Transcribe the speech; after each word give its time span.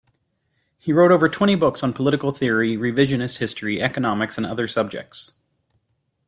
He 0.79 0.91
wrote 0.91 1.11
over 1.11 1.29
twenty 1.29 1.53
books 1.53 1.83
on 1.83 1.93
political 1.93 2.31
theory, 2.31 2.75
revisionist 2.75 3.37
history, 3.37 3.79
economics, 3.83 4.35
and 4.35 4.47
other 4.47 4.67
subjects. 4.67 5.33